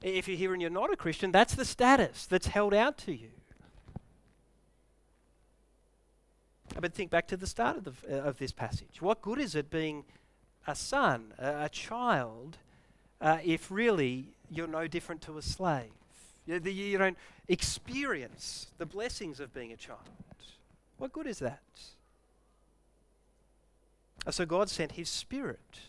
[0.01, 3.13] If you're here and you're not a Christian, that's the status that's held out to
[3.13, 3.31] you.
[6.81, 9.03] But think back to the start of, the, uh, of this passage.
[9.03, 10.05] What good is it being
[10.67, 12.59] a son, a, a child,
[13.21, 15.91] uh, if really you're no different to a slave?
[16.47, 20.01] You, the, you don't experience the blessings of being a child.
[20.99, 21.63] What good is that?
[24.31, 25.81] So God sent his spirit.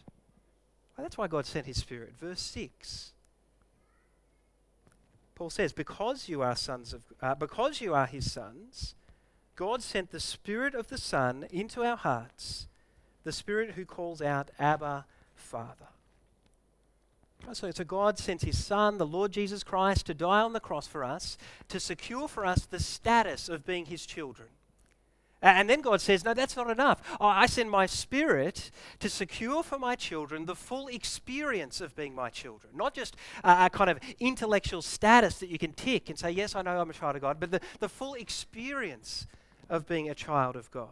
[0.98, 2.14] Well, that's why God sent his spirit.
[2.20, 3.12] Verse 6.
[5.36, 8.96] Paul says, because you are sons of uh, because you are his sons,
[9.56, 12.68] God sent the spirit of the Son into our hearts,
[13.24, 15.88] the spirit who calls out, Abba, Father.
[17.52, 20.88] So, so God sent his Son, the Lord Jesus Christ, to die on the cross
[20.88, 24.50] for us, to secure for us the status of being his children.
[25.44, 27.02] And then God says, No, that's not enough.
[27.20, 32.30] I send my spirit to secure for my children the full experience of being my
[32.30, 32.72] children.
[32.76, 36.62] Not just a, kind of intellectual status that you can tick and say, Yes, I
[36.62, 39.28] know I'm a child of God, but the, the full experience
[39.70, 40.88] of being a child of God.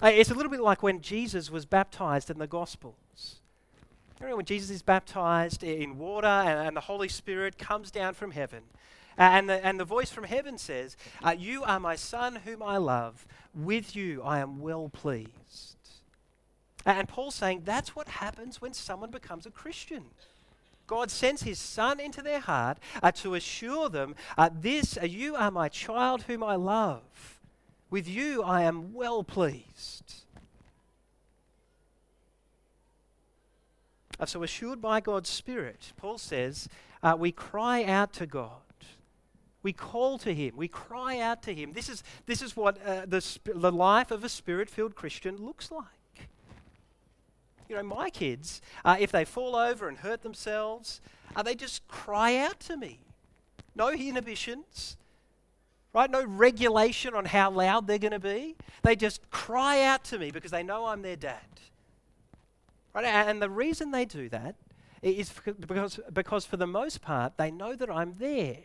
[0.00, 3.40] It's a little bit like when Jesus was baptized in the Gospels.
[4.20, 8.30] Remember when Jesus is baptized in water and, and the Holy Spirit comes down from
[8.30, 8.62] heaven
[9.18, 12.76] and the, and the voice from heaven says, uh, You are my son whom I
[12.76, 13.26] love.
[13.54, 15.76] With you I am well pleased.
[16.86, 20.04] And Paul's saying that's what happens when someone becomes a Christian.
[20.86, 25.36] God sends his son into their heart uh, to assure them, uh, This, uh, you
[25.36, 27.38] are my child whom I love.
[27.90, 30.24] With you I am well pleased.
[34.20, 36.68] Uh, so, assured by God's Spirit, Paul says,
[37.02, 38.67] uh, we cry out to God.
[39.62, 40.54] We call to Him.
[40.56, 41.72] We cry out to Him.
[41.72, 45.36] This is, this is what uh, the, sp- the life of a spirit filled Christian
[45.36, 46.28] looks like.
[47.68, 51.00] You know, my kids, uh, if they fall over and hurt themselves,
[51.36, 53.00] uh, they just cry out to me.
[53.74, 54.96] No inhibitions,
[55.92, 56.10] right?
[56.10, 58.56] No regulation on how loud they're going to be.
[58.82, 61.42] They just cry out to me because they know I'm their dad.
[62.94, 63.04] Right?
[63.04, 64.54] And the reason they do that
[65.02, 68.58] is because, because for the most part, they know that I'm there.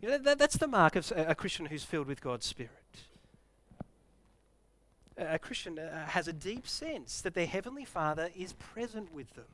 [0.00, 2.70] You know, that, that's the mark of a Christian who's filled with God's Spirit.
[5.16, 9.46] A Christian uh, has a deep sense that their Heavenly Father is present with them.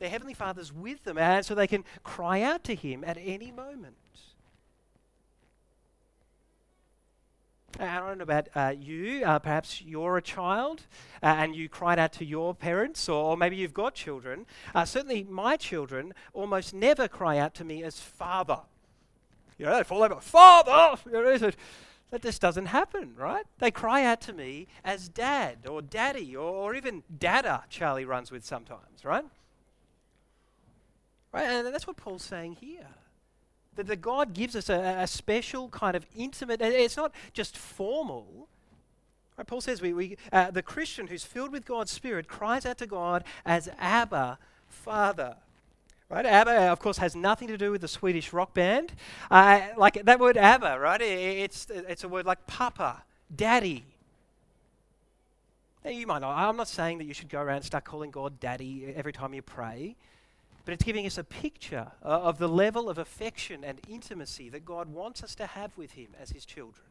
[0.00, 3.52] Their Heavenly Father's with them, and so they can cry out to Him at any
[3.52, 3.94] moment.
[7.78, 9.24] I don't know about uh, you.
[9.24, 10.82] Uh, perhaps you're a child
[11.22, 14.46] uh, and you cried out to your parents, or, maybe you've got children.
[14.74, 18.60] Uh, certainly, my children almost never cry out to me as father.
[19.58, 21.00] You know, they fall over, father!
[21.06, 21.50] You know,
[22.10, 23.44] that just doesn't happen, right?
[23.58, 28.30] They cry out to me as dad or daddy or, or even dada, Charlie runs
[28.30, 29.24] with sometimes, right?
[31.32, 31.44] Right?
[31.44, 32.86] And that's what Paul's saying here
[33.74, 38.48] that, the God gives us a, a special kind of intimate, it's not just formal.
[39.36, 39.46] Right?
[39.46, 42.86] Paul says we, we, uh, the Christian who's filled with God's Spirit cries out to
[42.86, 44.38] God as Abba,
[44.68, 45.36] Father.
[46.10, 46.26] Right?
[46.26, 48.92] ABBA, of course, has nothing to do with the Swedish rock band.
[49.30, 51.00] Uh, like that word ABBA, right?
[51.00, 53.02] It's, it's a word like Papa,
[53.34, 53.84] Daddy.
[55.84, 56.36] Now, you might not.
[56.36, 59.34] I'm not saying that you should go around and start calling God Daddy every time
[59.34, 59.96] you pray.
[60.64, 64.64] But it's giving us a picture uh, of the level of affection and intimacy that
[64.64, 66.86] God wants us to have with Him as His children.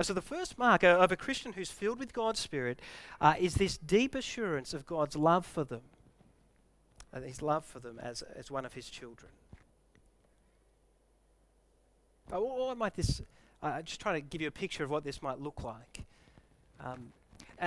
[0.00, 2.80] So, the first mark of a Christian who's filled with God's Spirit
[3.20, 5.82] uh, is this deep assurance of God's love for them,
[7.12, 9.30] and His love for them as, as one of His children.
[12.32, 13.22] Uh, what might this,
[13.62, 16.04] uh, just trying to give you a picture of what this might look like.
[16.82, 17.12] Um,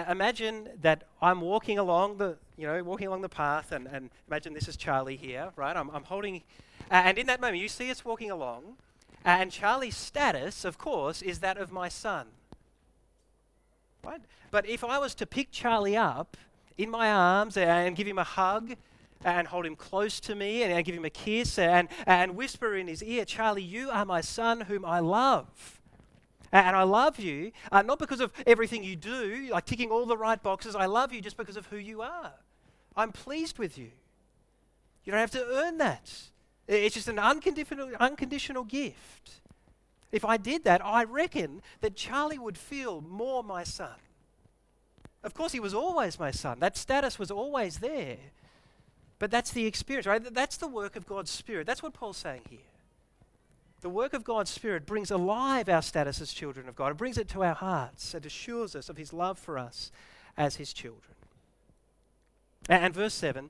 [0.10, 4.54] imagine that I'm walking along the, you know, walking along the path, and, and imagine
[4.54, 5.76] this is Charlie here, right?
[5.76, 6.44] I'm, I'm holding,
[6.90, 8.78] uh, and in that moment, you see us walking along,
[9.26, 12.28] and Charlie's status, of course, is that of my son.
[14.04, 14.22] Right?
[14.52, 16.38] But if I was to pick Charlie up
[16.78, 18.76] in my arms and give him a hug,
[19.24, 22.88] and hold him close to me and give him a kiss and, and whisper in
[22.88, 25.82] his ear, Charlie, you are my son whom I love.
[26.52, 30.18] And I love you, uh, not because of everything you do, like ticking all the
[30.18, 30.76] right boxes.
[30.76, 32.34] I love you just because of who you are.
[32.96, 33.90] I'm pleased with you.
[35.04, 36.12] You don't have to earn that.
[36.68, 39.42] It's just an unconditional, unconditional gift.
[40.12, 43.96] If I did that, I reckon that Charlie would feel more my son.
[45.24, 46.60] Of course, he was always my son.
[46.60, 48.18] That status was always there.
[49.24, 50.22] But that's the experience, right?
[50.34, 51.66] That's the work of God's Spirit.
[51.66, 52.60] That's what Paul's saying here.
[53.80, 56.92] The work of God's Spirit brings alive our status as children of God.
[56.92, 59.94] It brings it to our hearts and assures us of His love for us
[60.36, 61.16] as His children.
[62.68, 63.50] And verse 7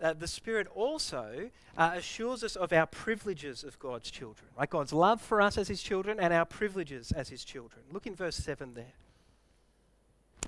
[0.00, 4.70] uh, the Spirit also uh, assures us of our privileges of God's children, right?
[4.70, 7.82] God's love for us as His children and our privileges as His children.
[7.90, 8.94] Look in verse 7 there.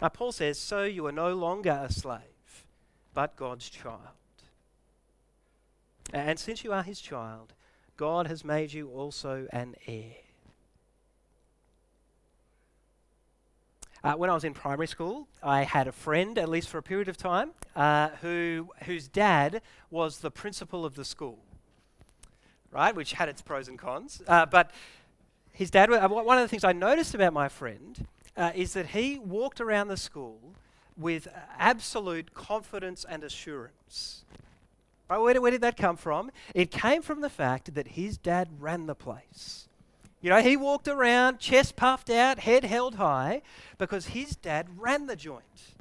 [0.00, 2.64] Uh, Paul says, So you are no longer a slave,
[3.14, 4.14] but God's child.
[6.12, 7.52] And since you are His child,
[7.96, 10.14] God has made you also an heir.
[14.04, 16.82] Uh, when I was in primary school, I had a friend, at least for a
[16.82, 21.38] period of time, uh, who, whose dad was the principal of the school,
[22.70, 22.94] right?
[22.94, 24.20] Which had its pros and cons.
[24.28, 24.72] Uh, but
[25.52, 28.88] his dad, uh, one of the things I noticed about my friend uh, is that
[28.88, 30.38] he walked around the school
[30.98, 31.26] with
[31.58, 34.24] absolute confidence and assurance.
[35.08, 36.30] Right, where, did, where did that come from?
[36.54, 39.68] It came from the fact that his dad ran the place.
[40.22, 43.42] You know, he walked around, chest puffed out, head held high,
[43.76, 45.74] because his dad ran the joint.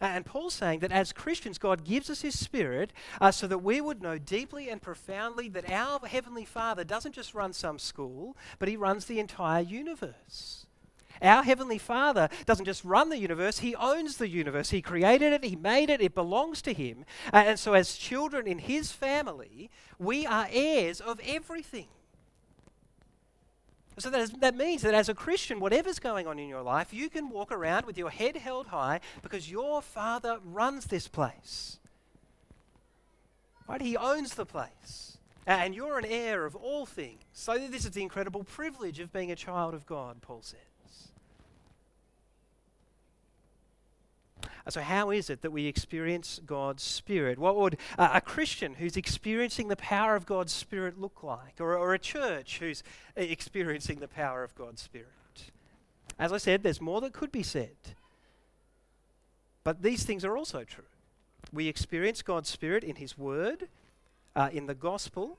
[0.00, 3.80] And Paul's saying that as Christians, God gives us His Spirit uh, so that we
[3.80, 8.68] would know deeply and profoundly that our Heavenly Father doesn't just run some school, but
[8.68, 10.66] He runs the entire universe.
[11.22, 14.70] Our Heavenly Father doesn't just run the universe, He owns the universe.
[14.70, 17.04] He created it, He made it, it belongs to Him.
[17.32, 21.88] And so, as children in His family, we are heirs of everything.
[23.98, 26.94] So that, is, that means that as a Christian, whatever's going on in your life,
[26.94, 31.78] you can walk around with your head held high because your Father runs this place.
[33.68, 33.82] Right?
[33.82, 35.18] He owns the place.
[35.46, 37.20] And you're an heir of all things.
[37.32, 40.60] So this is the incredible privilege of being a child of God, Paul said.
[44.44, 47.38] Uh, so, how is it that we experience God's Spirit?
[47.38, 51.60] What would uh, a Christian who's experiencing the power of God's Spirit look like?
[51.60, 52.84] Or, or a church who's
[53.16, 55.08] experiencing the power of God's Spirit?
[56.18, 57.76] As I said, there's more that could be said.
[59.64, 60.84] But these things are also true.
[61.52, 63.68] We experience God's Spirit in His Word,
[64.36, 65.38] uh, in the gospel,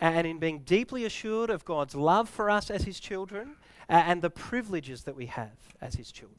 [0.00, 3.56] and in being deeply assured of God's love for us as His children
[3.88, 6.38] uh, and the privileges that we have as His children.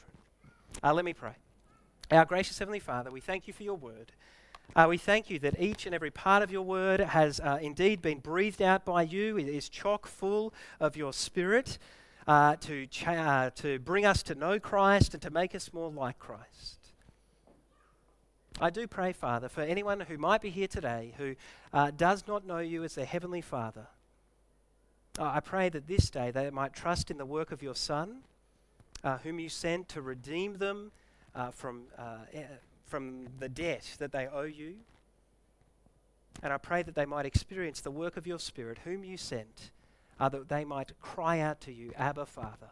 [0.84, 1.34] Uh, let me pray.
[2.10, 4.14] Our gracious Heavenly Father, we thank you for your word.
[4.74, 8.02] Uh, we thank you that each and every part of your word has uh, indeed
[8.02, 9.38] been breathed out by you.
[9.38, 11.78] It is chock full of your spirit
[12.26, 16.18] uh, to, uh, to bring us to know Christ and to make us more like
[16.18, 16.78] Christ.
[18.62, 21.36] I do pray, Father, for anyone who might be here today who
[21.74, 23.88] uh, does not know you as their Heavenly Father.
[25.20, 28.20] I pray that this day they might trust in the work of your Son,
[29.04, 30.94] uh, whom you sent to redeem them
[31.38, 32.18] uh, from, uh,
[32.86, 34.74] from the debt that they owe you.
[36.44, 39.72] And I pray that they might experience the work of your Spirit, whom you sent,
[40.20, 42.72] uh, that they might cry out to you, Abba, Father.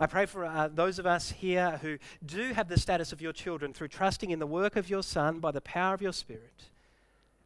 [0.00, 3.32] I pray for uh, those of us here who do have the status of your
[3.32, 6.70] children through trusting in the work of your Son by the power of your Spirit.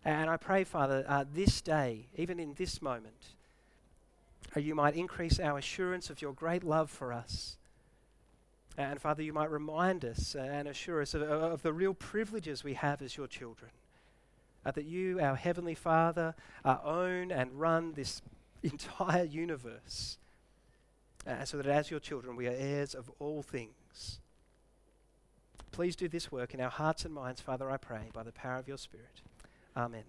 [0.04, 3.34] And I pray, Father, uh, this day, even in this moment,
[4.56, 7.55] uh, you might increase our assurance of your great love for us.
[8.78, 12.74] And Father, you might remind us and assure us of, of the real privileges we
[12.74, 13.70] have as your children.
[14.64, 18.20] Uh, that you, our Heavenly Father, uh, own and run this
[18.62, 20.18] entire universe
[21.26, 24.20] uh, so that as your children we are heirs of all things.
[25.72, 28.56] Please do this work in our hearts and minds, Father, I pray, by the power
[28.56, 29.20] of your Spirit.
[29.76, 30.04] Amen.